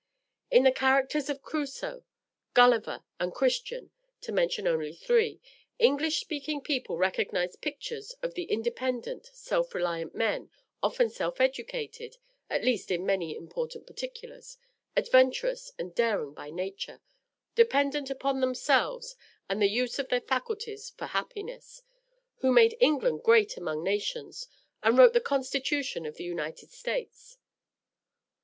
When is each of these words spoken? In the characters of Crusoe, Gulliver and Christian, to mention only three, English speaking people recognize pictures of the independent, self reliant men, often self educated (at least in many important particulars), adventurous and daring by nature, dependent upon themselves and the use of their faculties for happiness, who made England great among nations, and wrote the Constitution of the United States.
In 0.49 0.63
the 0.63 0.71
characters 0.71 1.29
of 1.29 1.43
Crusoe, 1.43 2.03
Gulliver 2.55 3.03
and 3.19 3.31
Christian, 3.31 3.91
to 4.21 4.31
mention 4.31 4.65
only 4.65 4.93
three, 4.95 5.39
English 5.77 6.19
speaking 6.21 6.59
people 6.59 6.97
recognize 6.97 7.55
pictures 7.55 8.15
of 8.23 8.33
the 8.33 8.45
independent, 8.45 9.27
self 9.27 9.75
reliant 9.75 10.15
men, 10.15 10.49
often 10.81 11.11
self 11.11 11.39
educated 11.39 12.17
(at 12.49 12.63
least 12.63 12.89
in 12.89 13.05
many 13.05 13.35
important 13.35 13.85
particulars), 13.85 14.57
adventurous 14.97 15.71
and 15.77 15.93
daring 15.93 16.33
by 16.33 16.49
nature, 16.49 16.99
dependent 17.53 18.09
upon 18.09 18.39
themselves 18.41 19.15
and 19.47 19.61
the 19.61 19.67
use 19.69 19.99
of 19.99 20.09
their 20.09 20.19
faculties 20.21 20.89
for 20.97 21.05
happiness, 21.05 21.83
who 22.37 22.51
made 22.51 22.75
England 22.79 23.21
great 23.21 23.55
among 23.55 23.83
nations, 23.83 24.47
and 24.81 24.97
wrote 24.97 25.13
the 25.13 25.21
Constitution 25.21 26.07
of 26.07 26.15
the 26.15 26.23
United 26.25 26.71
States. 26.71 27.37